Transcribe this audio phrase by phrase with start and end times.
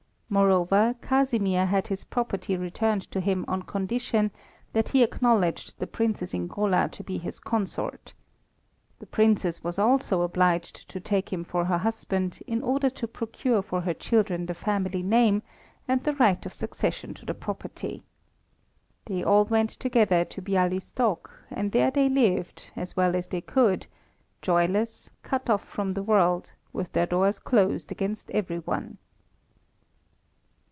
[0.33, 4.31] Moreover, Casimir had his property returned to him on condition
[4.71, 8.13] that he acknowledged the Princess Ingola to be his consort.
[8.99, 13.61] The Princess was also obliged to take him for her husband in order to procure
[13.61, 15.43] for her children the family name,
[15.85, 18.01] and the right of succession to the property.
[19.07, 23.85] They all went together to Bialystok, and there they lived, as well as they could,
[24.41, 28.97] joyless, cut off from the world, with their doors closed against every one.